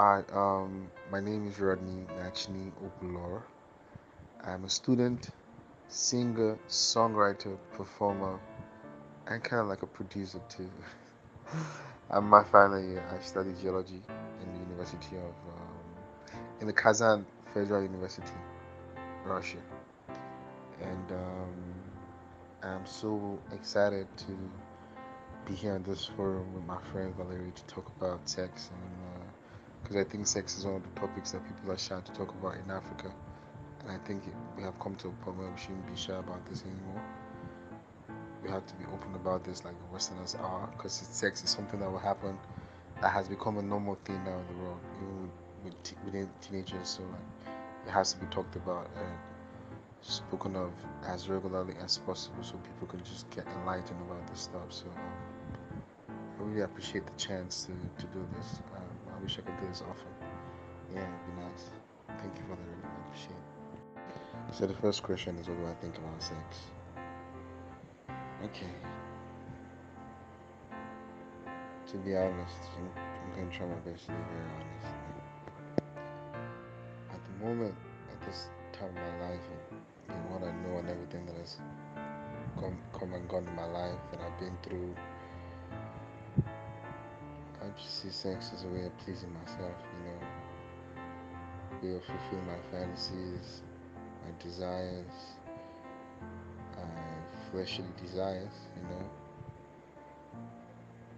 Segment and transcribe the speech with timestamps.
[0.00, 3.42] Hi, um, my name is Rodney Nachni Opulor.
[4.44, 5.30] I'm a student,
[5.88, 8.38] singer, songwriter, performer,
[9.26, 10.70] and kind of like a producer too.
[12.10, 13.04] I'm my final year.
[13.12, 14.00] I study geology
[14.40, 18.38] in the University of, um, in the Kazan Federal University,
[19.24, 19.58] Russia.
[20.80, 21.74] And um,
[22.62, 24.38] I'm so excited to
[25.44, 29.17] be here in this forum with my friend Valerie to talk about sex and
[29.82, 32.30] because I think sex is one of the topics that people are shy to talk
[32.30, 33.12] about in Africa.
[33.80, 34.22] And I think
[34.56, 37.02] we have come to a point where we shouldn't be shy about this anymore.
[38.42, 41.80] We have to be open about this like the Westerners are because sex is something
[41.80, 42.38] that will happen
[43.00, 45.30] that has become a normal thing now in the world, even with,
[45.64, 46.88] with t- within teenagers.
[46.88, 47.54] So like
[47.86, 49.08] it has to be talked about and
[50.00, 50.72] spoken of
[51.06, 54.70] as regularly as possible so people can just get enlightened about this stuff.
[54.70, 58.60] So um, I really appreciate the chance to, to do this.
[59.18, 60.06] I wish I could do this often.
[60.94, 61.70] Yeah, it'd be nice.
[62.06, 64.54] Thank you for the really appreciate it.
[64.54, 66.38] So the first question is what do I think about sex?
[68.44, 68.70] Okay.
[71.90, 74.94] To be honest, I'm, I'm gonna try my best to be very honest.
[77.10, 77.74] At the moment,
[78.12, 81.56] at this time of my life, and, and what I know and everything that has
[82.60, 85.17] come, come and gone in my life that I've been through, I
[87.86, 90.18] see sex as a way of pleasing myself, you know,
[91.82, 93.62] way of fulfilling my fantasies,
[94.24, 95.36] my desires,
[96.76, 99.10] my fleshly desires, you know.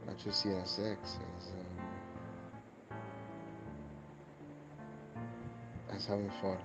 [0.08, 2.96] I just see it as sex as um,
[5.94, 6.58] as having fun,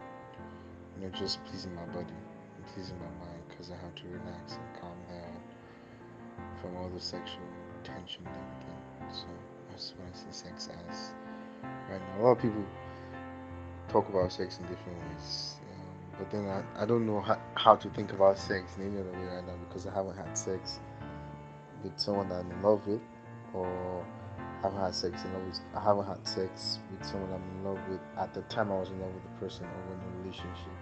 [0.98, 2.14] you know, just pleasing my body
[2.58, 5.40] and pleasing my mind because I have to relax and calm down
[6.62, 7.48] from all the sexual
[7.84, 8.76] tension and everything.
[9.14, 11.12] So I see sex as
[11.90, 12.22] right now.
[12.22, 12.64] A lot of people
[13.90, 17.76] talk about sex in different ways, um, but then I, I don't know how, how
[17.76, 20.80] to think about sex in any other way right now because I haven't had sex
[21.84, 23.02] with someone that I'm in love with
[23.54, 24.06] or
[24.38, 27.66] I haven't had sex in love with I haven't had sex with someone I'm in
[27.66, 30.22] love with at the time I was in love with the person or in a
[30.22, 30.78] relationship.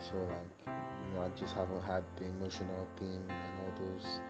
[0.00, 0.74] So like
[1.06, 4.20] you know I just haven't had the emotional thing and all those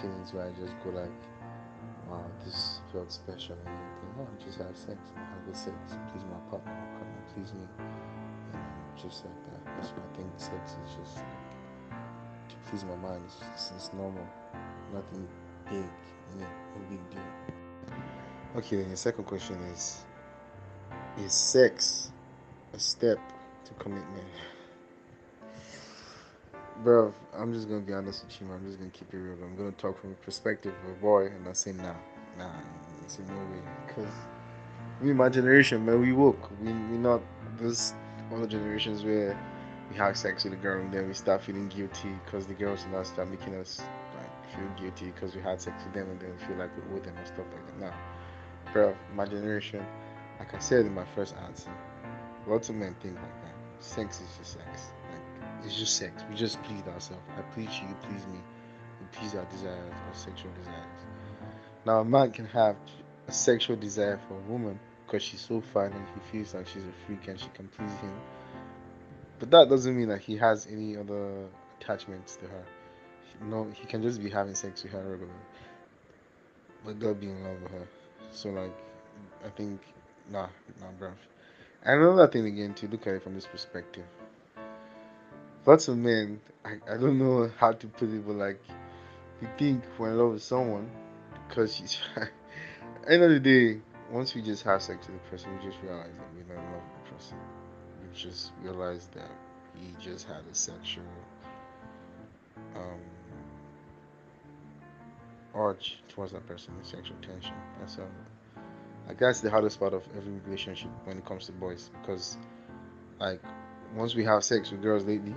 [0.00, 1.12] feelings where I just go like
[2.10, 4.12] wow this felt special and everything.
[4.16, 5.76] No, I just have sex have good sex,
[6.12, 7.66] please my partner, my partner please me
[8.54, 8.62] and
[8.96, 9.76] just like that.
[9.76, 13.22] That's why I think sex is just like to please my mind.
[13.54, 14.26] It's, it's normal,
[14.92, 15.28] nothing
[15.66, 15.76] big,
[16.34, 16.46] you know,
[16.76, 17.20] no big deal.
[18.56, 20.04] Okay, then the second question is
[21.18, 22.10] Is sex
[22.72, 23.18] a step
[23.64, 24.26] to commitment?
[26.84, 28.58] Bro, I'm just gonna be honest with you, man.
[28.58, 29.36] I'm just gonna keep it real.
[29.42, 31.94] I'm gonna talk from the perspective of a boy and I say nah,
[32.38, 32.52] nah,
[33.02, 33.60] it's in no way.
[33.92, 34.12] Cause
[35.02, 36.50] we my generation, man, we woke.
[36.60, 37.20] We we not
[37.58, 37.94] this
[38.32, 39.36] other generations where
[39.90, 42.86] we have sex with a girl and then we start feeling guilty because the girls
[42.92, 43.80] now start making us
[44.16, 46.96] like feel guilty because we had sex with them and then we feel like we
[46.96, 47.86] owe them and stuff like that.
[47.86, 49.84] Nah, bro, my generation,
[50.38, 51.72] like I said in my first answer,
[52.46, 53.84] lots of men think like that.
[53.84, 54.92] Sex is just sex.
[55.68, 56.24] It's just sex.
[56.30, 57.22] We just please ourselves.
[57.36, 58.38] I please you, you please me.
[59.00, 60.86] We please our desires, our sexual desires.
[61.84, 62.74] Now a man can have
[63.26, 66.84] a sexual desire for a woman because she's so fine and he feels like she's
[66.84, 68.14] a freak and she can please him.
[69.38, 71.44] But that doesn't mean that he has any other
[71.78, 72.64] attachments to her.
[73.42, 75.38] No, he can just be having sex with her regularly,
[76.82, 77.88] but not be in love with her.
[78.30, 78.72] So like,
[79.44, 79.82] I think
[80.30, 80.48] nah,
[80.80, 81.12] nah, bruv.
[81.82, 84.06] And another thing again to look at it from this perspective.
[85.68, 88.58] Lots of men, I, I don't know how to put it, but like,
[89.42, 90.90] you think we're in love with someone
[91.46, 91.98] because she's.
[93.06, 96.08] end of the day, once we just have sex with the person, we just realize
[96.16, 97.36] that we're not in love with the person.
[98.00, 99.30] We just realize that
[99.74, 101.04] we just had a sexual
[102.74, 103.00] um,
[105.54, 107.52] urge towards that person, a sexual tension.
[107.78, 108.08] That's all.
[109.06, 112.38] Like that's the hardest part of every relationship when it comes to boys because,
[113.20, 113.42] like,
[113.94, 115.34] once we have sex with girls lately,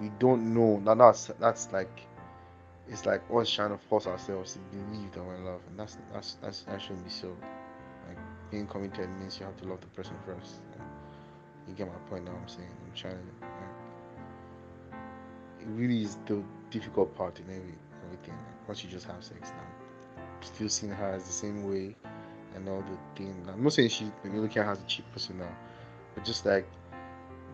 [0.00, 0.78] we don't know.
[0.78, 2.02] Now that's that's like
[2.88, 5.98] it's like us trying to force ourselves to believe that we're in love, and that's
[6.12, 7.28] that's that's that shouldn't be so.
[8.08, 8.18] Like
[8.50, 10.60] being committed means you have to love the person first.
[11.68, 12.32] You get my point now.
[12.40, 13.18] I'm saying I'm trying to.
[13.40, 13.52] Like,
[15.60, 18.34] it really is the difficult part in every everything.
[18.34, 21.96] Like, once you just have sex now, still seeing her as the same way
[22.54, 23.34] and all the thing.
[23.48, 25.56] I'm not saying she you're looking at her as a cheap person now,
[26.14, 26.66] but just like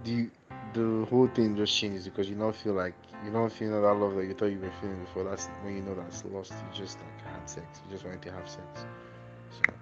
[0.05, 0.29] the
[0.75, 4.15] the whole thing just changes because you don't feel like you don't feel that love
[4.15, 5.25] that you thought you were feeling before.
[5.25, 6.53] That's when you know that's lost.
[6.53, 7.81] You just like had sex.
[7.85, 8.87] You just wanted to have sex.
[9.51, 9.75] So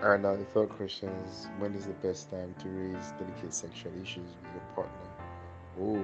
[0.00, 3.92] Alright, now the third question is when is the best time to raise delicate sexual
[4.00, 4.92] issues with your partner?
[5.80, 6.00] Oh,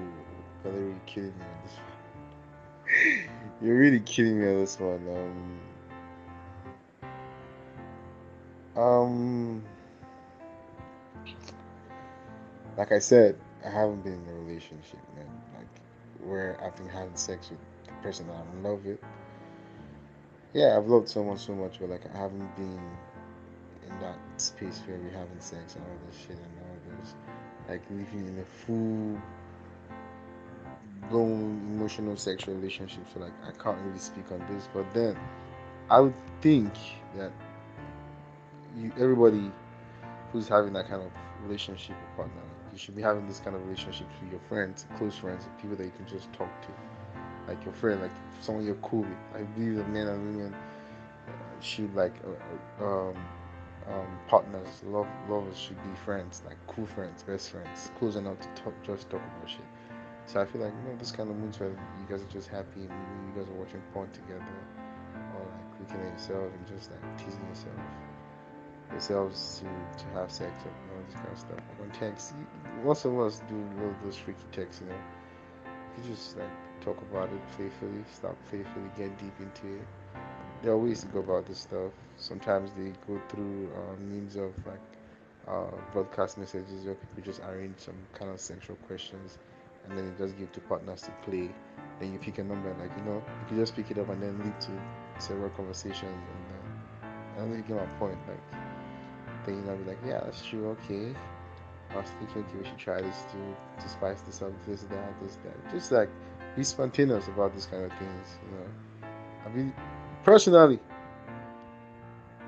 [0.64, 3.28] really kidding me on this one.
[3.62, 5.60] You're really kidding me on this one.
[8.76, 9.62] Um, um,
[12.76, 15.26] like I said, I haven't been in a relationship, man.
[15.56, 15.66] Like
[16.22, 18.98] where I've been having sex with the person that in love with.
[20.52, 22.80] Yeah, I've loved someone so much, but like I haven't been
[23.86, 27.14] in that space where we're having sex and all this shit and all this
[27.68, 29.20] like living in a full
[31.10, 33.04] blown emotional sexual relationship.
[33.12, 35.16] So like I can't really speak on this, but then
[35.90, 36.72] I would think
[37.16, 37.32] that
[38.76, 39.50] you everybody
[40.32, 41.10] who's having that kind of
[41.44, 42.42] relationship or partner,
[42.74, 45.84] you should be having this kind of relationships with your friends, close friends, people that
[45.84, 46.68] you can just talk to,
[47.46, 48.10] like your friend, like
[48.40, 49.18] someone you're cool with.
[49.32, 50.56] I believe that men and women
[51.60, 53.16] should like uh, uh um,
[53.86, 58.48] um, partners, love lovers should be friends, like cool friends, best friends, close enough to
[58.60, 59.60] talk, just talk about shit.
[60.26, 62.48] So I feel like you know this kind of moods where you guys are just
[62.48, 64.44] happy and you guys are watching porn together,
[65.36, 67.78] or like looking at yourself and just like teasing yourself
[68.94, 71.60] yourselves to to have sex and all this kind of stuff.
[71.82, 72.34] On text,
[72.84, 75.00] most of us do love those freaky texts, you know.
[75.96, 76.50] You just like
[76.80, 79.86] talk about it playfully, stop playfully, get deep into it
[80.64, 81.92] there are ways to go about this stuff.
[82.16, 84.80] Sometimes they go through uh, means of like
[85.46, 89.38] uh, broadcast messages where people just arrange some kind of sexual questions
[89.84, 91.50] and then they just give to partners to play.
[92.00, 94.22] Then you pick a number, like you know, you can just pick it up and
[94.22, 94.70] then lead to
[95.18, 96.02] several conversations.
[96.04, 98.18] And then I don't know if you get my point.
[98.26, 98.63] Like,
[99.52, 101.14] you know, be like, yeah, that's true, okay.
[101.90, 105.20] I was thinking, okay, we should try this to to spice this up, this, that,
[105.22, 105.72] this, that.
[105.72, 106.08] Just like
[106.56, 109.08] be spontaneous about these kind of things, you know.
[109.46, 109.74] I mean,
[110.24, 110.80] Personally,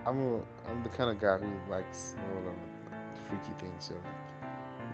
[0.06, 0.36] I'm a,
[0.70, 2.52] I'm the kind of guy who likes all the
[3.28, 3.84] freaky things.
[3.84, 3.94] So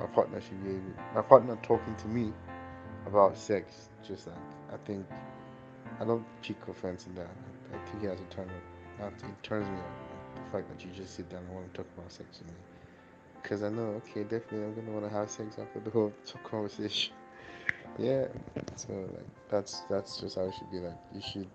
[0.01, 0.83] my partner should be able,
[1.15, 2.33] my partner talking to me
[3.07, 3.89] about sex.
[4.05, 4.37] Just like
[4.73, 5.07] I think
[6.01, 7.29] I don't take offense in that.
[7.73, 8.51] I, think he has a turn.
[8.99, 10.12] It turns me on.
[10.35, 12.57] The fact that you just sit down and want to talk about sex with me.
[13.43, 16.13] Because I know, okay, definitely I'm gonna want to have sex after the whole
[16.45, 17.15] conversation.
[17.99, 18.27] yeah.
[18.77, 20.79] So like that's that's just how it should be.
[20.79, 21.49] Like you should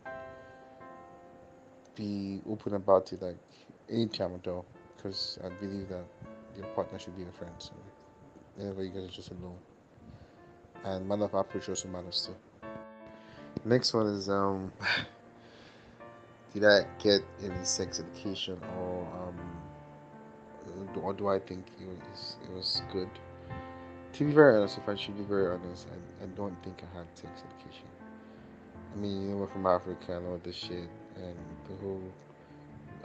[1.96, 3.38] be open about it like
[3.90, 4.66] anytime at all
[4.96, 6.06] because I believe that
[6.56, 7.54] your partner should be your friend.
[7.58, 7.72] So
[8.56, 9.58] whenever you guys are just alone.
[10.84, 12.70] And man of approach also matters too.
[13.66, 14.72] Next one is um
[16.60, 19.38] did I get any sex education or um
[21.04, 23.10] or do I think it was it was good?
[24.14, 26.98] To be very honest, if I should be very honest, I, I don't think I
[26.98, 27.86] had sex education.
[28.92, 31.38] I mean, you know, we're from Africa and all this shit and
[31.70, 32.02] the whole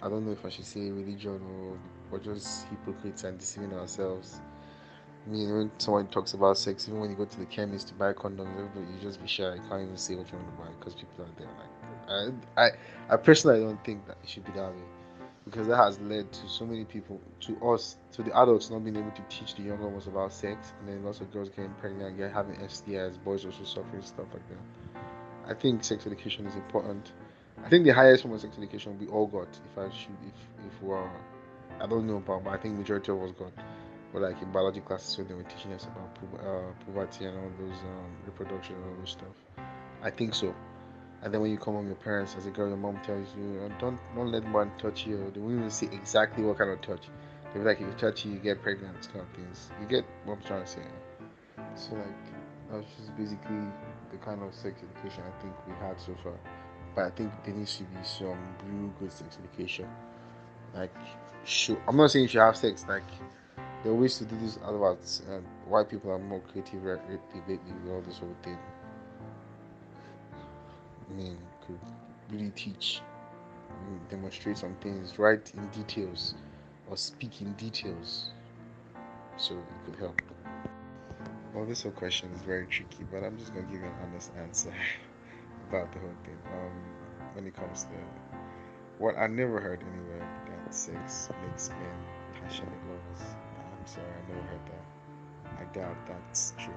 [0.02, 1.78] I don't know if I should say religion or
[2.10, 4.40] or just hypocrites and deceiving ourselves.
[5.26, 7.94] I mean, when someone talks about sex, even when you go to the chemist to
[7.94, 9.54] buy condoms, everybody you just be shy.
[9.54, 11.46] You can't even say what you want to buy because people are there.
[11.46, 11.91] Like,
[12.56, 12.70] I,
[13.10, 14.82] I, personally don't think that it should be that way
[15.44, 18.96] because that has led to so many people, to us, to the adults not being
[18.96, 22.16] able to teach the younger ones about sex, and then lots of girls getting pregnant,
[22.16, 25.00] get having STIs, boys also suffering stuff like that.
[25.50, 27.12] I think sex education is important
[27.64, 29.48] I think the highest form of sex education we all got.
[29.48, 31.10] If I should, if if we are,
[31.80, 33.52] I don't know about, but I think majority of us got.
[34.12, 37.78] But like in biology classes, when they were teaching us about uh, and all those
[37.78, 39.64] um, reproduction and all those stuff.
[40.02, 40.54] I think so.
[41.22, 43.60] And then when you come home, your parents, as a girl, your mom tells you,
[43.64, 45.30] oh, don't don't let one touch you.
[45.32, 47.08] They won't even say exactly what kind of touch.
[47.52, 49.70] They're like, if you touch you, you get pregnant, kind of things.
[49.80, 50.82] You get what I'm trying to say.
[51.76, 52.06] So like,
[52.70, 53.62] that's just basically
[54.10, 56.34] the kind of sex education I think we had so far
[56.94, 59.88] but I think there needs to be some real good sex education.
[60.74, 60.94] Like,
[61.44, 62.84] sure, I'm not saying you should have sex.
[62.88, 63.02] Like,
[63.82, 65.22] there are ways to do this otherwise.
[65.28, 68.58] And white people are more creative lately with all this whole thing.
[71.16, 71.78] Mean, could
[72.30, 73.02] really teach,
[74.08, 76.34] demonstrate some things, write in details,
[76.88, 78.30] or speak in details,
[79.36, 80.20] so it could help.
[81.54, 84.32] Well, this whole question is very tricky, but I'm just gonna give you an honest
[84.36, 84.72] answer.
[85.72, 86.38] about the whole thing.
[86.52, 86.72] Um,
[87.34, 87.90] when it comes to
[88.98, 91.78] what I never heard anywhere that sex makes men
[92.42, 93.34] passionate lovers.
[93.56, 95.60] I'm sorry, I never heard that.
[95.60, 96.74] I doubt that's true.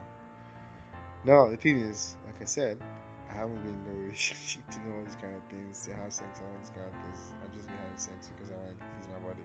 [1.26, 2.82] No, the thing is, like I said,
[3.30, 6.14] I haven't been in a relationship to know all these kind of things, to have
[6.14, 7.34] sex, all these kind of things.
[7.44, 9.44] I just been having sex because I want to please my body.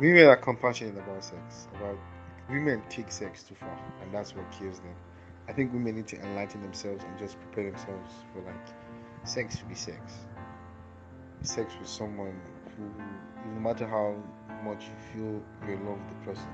[0.00, 1.68] Women are compassionate about sex.
[1.74, 1.98] About
[2.48, 4.94] women take sex too far, and that's what kills them.
[5.48, 8.66] I think women need to enlighten themselves and just prepare themselves for like
[9.24, 9.98] sex to be sex.
[11.42, 12.40] Sex with someone
[12.76, 12.84] who,
[13.54, 14.14] no matter how
[14.64, 16.48] much you feel you love the person,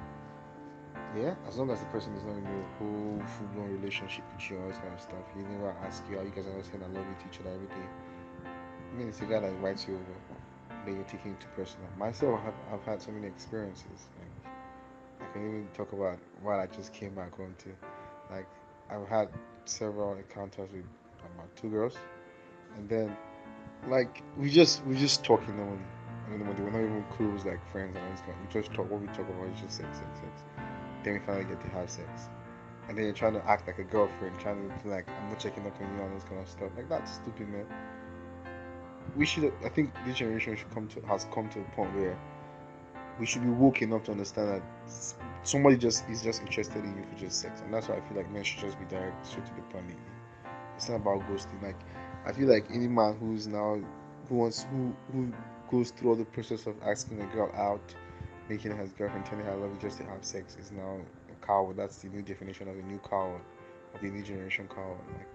[1.17, 4.51] yeah, as long as the person is not in a whole full blown relationship with
[4.51, 6.83] you, all this kind of stuff, he never ask you, are you guys are saying
[6.83, 7.89] I love you to each other every day?
[8.45, 10.05] I mean, it's a guy that invites you over,
[10.85, 11.87] then you're taking it too personal.
[11.99, 14.09] Myself, I've, I've had so many experiences.
[14.19, 14.53] Like,
[15.21, 17.69] I can even talk about what I just came back home to.
[18.35, 18.49] Like,
[18.91, 19.29] I've had
[19.65, 20.85] several encounters with
[21.35, 21.97] about two girls,
[22.77, 23.17] and then
[23.89, 25.83] like we just we just talking on
[26.27, 28.37] I mean, we're not even close like friends and all this kind.
[28.41, 28.91] We just talk.
[28.91, 30.62] What we talk about is just sex, sex, sex.
[31.03, 32.29] Then we finally get to have sex,
[32.89, 35.67] and then you're trying to act like a girlfriend, trying to like I'm not checking
[35.67, 36.71] up on you and this kind of stuff.
[36.77, 37.67] Like that's stupid, man.
[39.17, 39.53] We should.
[39.65, 42.19] I think this generation should come to has come to a point where
[43.19, 44.63] we should be woke enough to understand that
[45.43, 48.17] somebody just is just interested in you for just sex, and that's why I feel
[48.17, 49.97] like men should just be direct, straight to the point.
[50.77, 51.63] It's not about ghosting.
[51.63, 51.77] Like
[52.27, 53.81] I feel like any man who's now
[54.29, 55.33] who wants who who
[55.71, 57.95] goes through all the process of asking a girl out,
[58.49, 61.47] making his girlfriend, telling her I love you just to have sex is now a
[61.47, 61.77] coward.
[61.77, 63.41] That's the new definition of a new coward,
[63.95, 64.99] of the new generation coward.
[65.17, 65.29] Like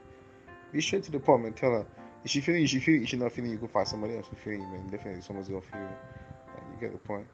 [0.71, 1.85] be straight to the point and tell her
[2.23, 4.27] if she feeling you, she feel if she's not feeling you, go find somebody else
[4.27, 4.87] who feeling you, man.
[4.89, 5.87] Definitely someone's gonna feel you.
[5.87, 7.27] Like, you get the point.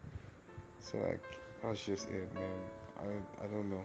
[0.80, 1.24] So like
[1.64, 2.52] that's just it, man.
[3.00, 3.84] I I don't know.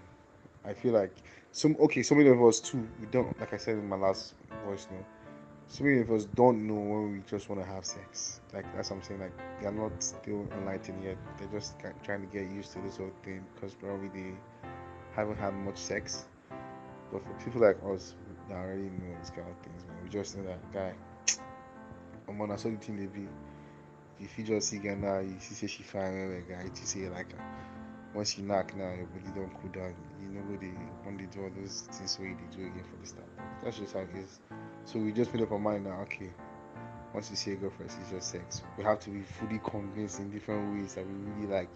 [0.64, 1.12] I feel like
[1.52, 4.34] some okay, so many of us too, we don't like I said in my last
[4.66, 5.04] voice note,
[5.68, 8.40] so many of us don't know when we just want to have sex.
[8.54, 9.20] Like that's what I'm saying.
[9.20, 11.18] Like they're not still enlightened yet.
[11.38, 14.32] They're just trying to get used to this whole thing because probably they
[15.14, 16.24] haven't had much sex.
[17.12, 18.14] But for people like us
[18.48, 20.94] that already know these kind of things, man, we just know that guy.
[22.28, 23.28] I'm on a solid thing they be.
[24.20, 27.28] If you just see Ghana, you see she fine, well, guy, you say like
[28.14, 29.94] once you knock now, your body don't cool down.
[30.20, 30.72] You know what they
[31.04, 33.28] want to do all those things where they do again for the start.
[33.62, 34.40] That's just how it is.
[34.88, 36.30] So we just made up our mind now, okay,
[37.12, 38.62] once you see a girlfriend, it's just sex.
[38.78, 41.68] We have to be fully convinced in different ways that we really like.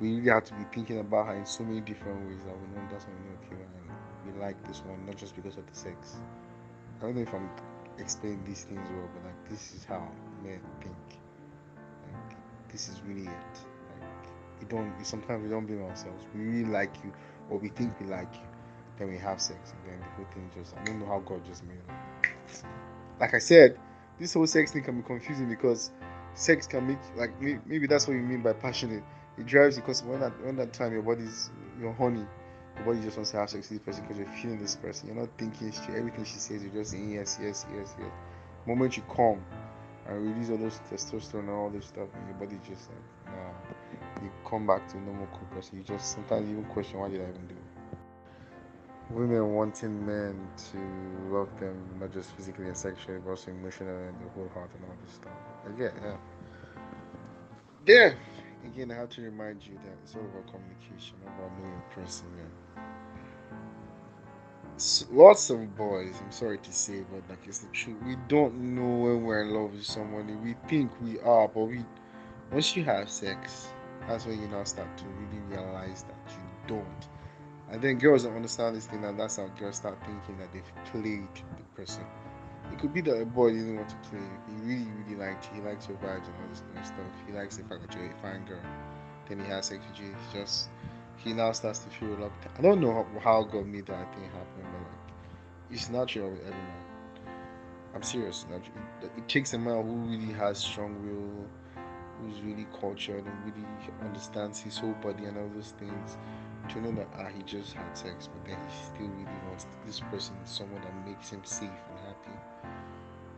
[0.00, 2.66] We really have to be thinking about her in so many different ways that we
[2.74, 5.74] know that's when we okay, and we like this one, not just because of the
[5.76, 6.16] sex.
[6.98, 7.48] I don't know if I'm
[7.96, 10.10] explaining these things well, but like this is how
[10.42, 10.96] men think.
[12.12, 12.36] Like
[12.72, 13.58] this is really it
[14.00, 14.26] Like
[14.60, 16.24] we don't sometimes we don't blame ourselves.
[16.34, 17.12] We really like you
[17.50, 18.55] or we think we like you.
[18.98, 21.44] Then we have sex and then the whole thing just I don't know how God
[21.44, 22.64] just made it.
[23.20, 23.78] Like I said,
[24.18, 25.90] this whole sex thing can be confusing because
[26.34, 29.02] sex can make like maybe that's what you mean by passionate.
[29.38, 32.24] It drives because when that when that time your body's you're horny,
[32.76, 35.08] your body just wants to have sex with this person because you're feeling this person.
[35.08, 35.98] You're not thinking straight.
[35.98, 38.10] Everything she says, you're just saying yes, yes, yes, yes.
[38.64, 39.44] The moment you come
[40.08, 43.76] and release all those testosterone and all this stuff, and your body just like nah
[44.22, 45.78] you come back to normal cool person.
[45.78, 47.65] You just sometimes even question why did I even do it.
[49.10, 50.78] Women wanting men to
[51.32, 54.84] love them not just physically and sexually, but also emotionally and the whole heart and
[54.84, 55.32] all this stuff.
[55.66, 56.16] Again, yeah.
[57.86, 58.14] Yeah.
[58.64, 62.26] Again, I have to remind you that it's all about communication, about knowing a person,
[62.36, 62.84] man.
[64.76, 67.96] So, lots of boys, I'm sorry to say, but like it's the truth.
[68.04, 70.34] We don't know when we're in love with somebody.
[70.34, 71.84] We think we are, but we
[72.52, 73.68] once you have sex,
[74.06, 77.08] that's when you now start to really realize that you don't.
[77.70, 80.84] And then girls don't understand this thing, and that's how girls start thinking that they've
[80.92, 82.04] played the person.
[82.72, 84.20] It could be that a boy didn't want to play.
[84.48, 85.60] He really, really liked you.
[85.60, 87.06] He likes your vibes and all this kind of stuff.
[87.26, 88.60] He likes the fact that you're a fine girl.
[89.28, 90.14] Then he has sex with you.
[90.14, 90.68] It's just
[91.16, 92.54] he now starts to feel reluctant.
[92.58, 95.16] I don't know how, how God made that thing happen, but like
[95.70, 96.86] it's natural with every man.
[97.94, 98.46] I'm serious.
[98.52, 101.46] It, it takes a man who really has strong will
[102.20, 103.66] who's really cultured and really
[104.02, 106.16] understands his whole body and all those things
[106.70, 110.00] to know that ah, he just had sex, but then he still really wants this
[110.00, 112.38] person, someone that makes him safe and happy.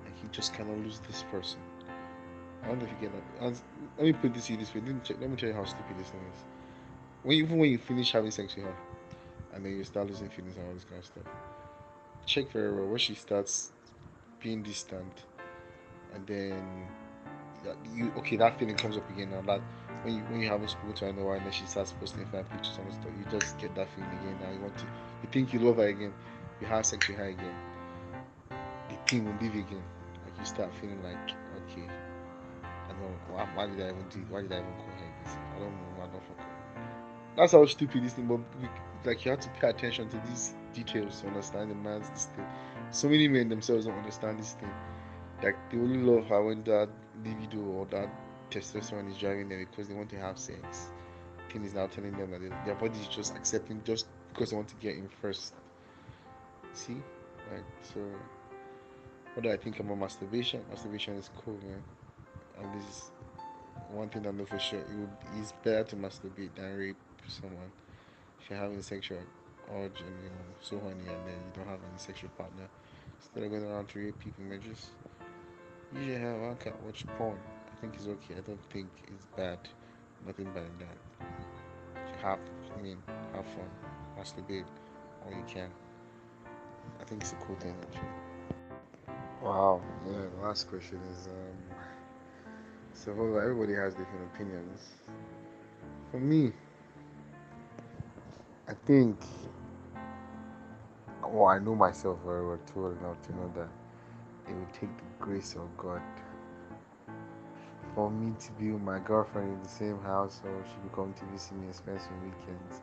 [0.05, 1.61] And he just cannot lose this person.
[2.63, 3.61] I don't know if you get that.
[3.97, 4.81] Let me put this to you this way.
[4.85, 6.45] Let me, check, let me tell you how stupid this thing is.
[7.23, 8.77] When even when you finish having sex with her,
[9.53, 11.25] and then you start losing feelings and all this kind of stuff,
[12.27, 13.73] check very well when she starts
[14.41, 15.25] being distant,
[16.15, 16.87] and then
[17.95, 19.61] you okay that feeling comes up again now that
[20.03, 21.93] when you when you haven't spoken to her in a while and then she starts
[21.93, 24.39] posting five pictures and stuff, you just get that feeling again.
[24.43, 26.13] Now you want to you think you love her again,
[26.61, 27.55] you have sex with her again.
[28.51, 29.83] The thing will leave again.
[30.25, 31.17] Like you start feeling like
[31.71, 31.89] okay,
[32.63, 35.35] I know why, why did I even do why did I even call her this?
[35.55, 36.47] I don't know, I don't fuck
[37.37, 38.41] That's how stupid this thing, but
[39.05, 42.47] like you have to pay attention to these details to understand the man's this thing.
[42.91, 44.71] So many men themselves don't understand this thing.
[45.43, 46.89] Like they only love her when that
[47.25, 48.09] libido or that
[48.51, 50.89] testosterone is driving them because they want to have sex.
[51.49, 54.69] King is now telling them that their body is just accepting just because they want
[54.69, 55.55] to get in first.
[56.73, 57.03] See?
[57.53, 58.01] Like so
[59.35, 60.65] what do I think about masturbation?
[60.71, 61.83] Masturbation is cool man.
[62.61, 63.11] And this is
[63.91, 66.97] one thing I know for sure, it would, it's better to masturbate than rape
[67.29, 67.71] someone.
[68.41, 69.19] If you're having sexual
[69.71, 72.69] urge and you know so horny and then you don't have any sexual partner,
[73.21, 74.89] instead of going around to rape people, man, just
[75.95, 76.45] use your hand.
[76.45, 77.39] I can't watch porn.
[77.79, 78.35] I think it's okay.
[78.37, 79.59] I don't think it's bad.
[80.27, 82.21] Nothing bad in that.
[82.23, 82.41] Have,
[82.77, 83.01] I mean,
[83.33, 83.71] have fun,
[84.19, 84.65] masturbate
[85.25, 85.71] all you can.
[87.01, 89.17] I think it's a cool thing actually.
[89.41, 89.81] Wow.
[90.07, 90.23] Yeah.
[90.37, 91.79] The last question is um.
[92.95, 94.89] So everybody has different opinions.
[96.11, 96.51] For me,
[98.67, 99.17] I think.
[101.23, 103.69] Well, I know myself very well too enough to know that
[104.51, 106.03] it would take the grace of God
[107.99, 111.13] for me to be with my girlfriend in the same house, or she be coming
[111.15, 112.81] to visit me spend some weekends,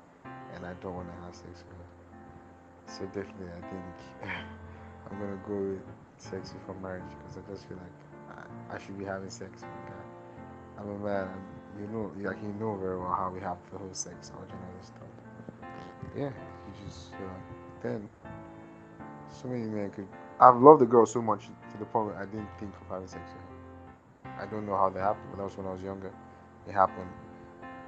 [0.54, 1.88] and I don't want to have sex with her.
[2.86, 3.96] So definitely, I think
[5.08, 7.96] I'm gonna go with sex before marriage because I just feel like
[8.36, 10.84] I, I should be having sex with a guy.
[10.84, 13.78] I'm a man, and you know, like you know very well how we have the
[13.78, 15.16] whole sex origin and stuff.
[16.12, 18.10] Yeah, you just feel like then
[19.32, 20.10] so many men could.
[20.42, 23.08] I've loved the girl so much to the point where I didn't think of having
[23.08, 23.55] sex with her.
[24.40, 26.12] I don't know how that happened, but that was when I was younger.
[26.68, 27.10] It happened.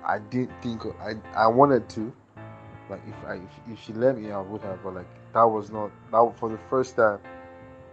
[0.05, 2.13] I didn't think I I wanted to,
[2.89, 4.83] like if I if, if she let me, I would have.
[4.83, 7.19] But like that was not that for the first time.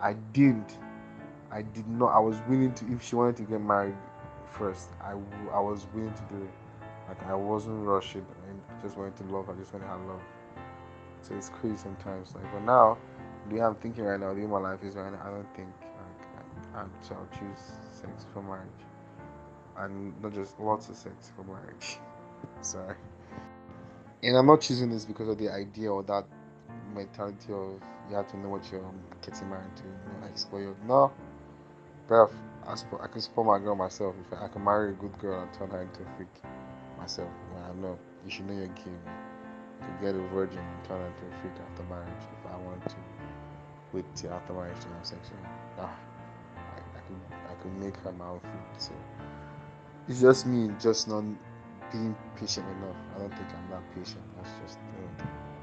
[0.00, 0.78] I didn't.
[1.50, 2.08] I did not.
[2.08, 2.92] I was willing to.
[2.92, 3.96] If she wanted to get married
[4.46, 5.12] first, I
[5.52, 6.50] I was willing to do it.
[7.08, 9.48] Like I wasn't rushing and just wanted to love.
[9.50, 10.22] I just wanted to have love.
[11.22, 12.34] So it's crazy sometimes.
[12.34, 12.98] Like but now,
[13.48, 15.56] the way I'm thinking right now, the way my life is right now, I don't
[15.56, 15.68] think
[16.74, 18.68] like I, I, choose sex for marriage,
[19.78, 21.98] and not just lots of sex for marriage.
[22.60, 22.96] Sorry.
[24.22, 26.24] And I'm not choosing this because of the idea or that
[26.94, 28.84] mentality of you have to know what you're
[29.22, 31.12] getting married to, you know, explore your no.
[32.08, 32.30] Bruv,
[32.66, 34.14] I, I can support my girl myself.
[34.26, 36.28] If I, can marry a good girl and turn her into a freak
[36.98, 39.00] myself, well, I know you should know your game.
[39.80, 42.08] To get a virgin and turn her into a freak after marriage
[42.40, 42.96] if I want to
[43.92, 45.30] wait till after marriage to have sex.
[45.76, 45.88] Nah,
[47.64, 48.40] could make her own.
[48.78, 48.92] So
[50.06, 51.24] it's just me just not
[51.90, 52.96] being patient enough.
[53.16, 54.22] I don't think I'm that patient.
[54.36, 55.53] That's just the thing.